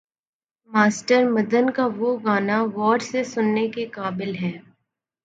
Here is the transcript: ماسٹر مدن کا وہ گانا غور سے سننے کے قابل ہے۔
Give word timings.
ماسٹر 0.71 1.23
مدن 1.29 1.69
کا 1.69 1.87
وہ 1.97 2.17
گانا 2.19 2.57
غور 2.65 2.99
سے 2.99 3.23
سننے 3.23 3.67
کے 3.67 3.85
قابل 3.89 4.35
ہے۔ 4.35 4.51